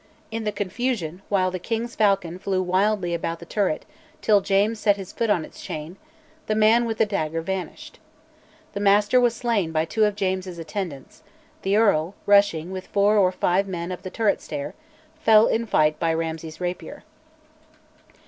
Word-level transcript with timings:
In 0.31 0.45
the 0.45 0.51
confusion, 0.51 1.21
while 1.29 1.51
the 1.51 1.59
king's 1.59 1.93
falcon 1.95 2.39
flew 2.39 2.63
wildly 2.63 3.13
about 3.13 3.37
the 3.37 3.45
turret 3.45 3.85
till 4.19 4.41
James 4.41 4.79
set 4.79 4.97
his 4.97 5.11
foot 5.13 5.29
on 5.29 5.45
its 5.45 5.61
chain, 5.61 5.95
the 6.47 6.55
man 6.55 6.85
with 6.85 6.97
the 6.97 7.05
dagger 7.05 7.39
vanished. 7.41 7.99
The 8.73 8.79
Master 8.79 9.21
was 9.21 9.35
slain 9.35 9.71
by 9.71 9.85
two 9.85 10.05
of 10.05 10.15
James's 10.15 10.57
attendants; 10.57 11.21
the 11.61 11.75
Earl, 11.77 12.15
rushing 12.25 12.71
with 12.71 12.87
four 12.87 13.15
or 13.19 13.31
five 13.31 13.67
men 13.67 13.91
up 13.91 14.01
the 14.01 14.09
turret 14.09 14.41
stair, 14.41 14.73
fell 15.19 15.45
in 15.45 15.67
fight 15.67 15.99
by 15.99 16.15
Ramsay's 16.15 16.59
rapier. 16.59 17.03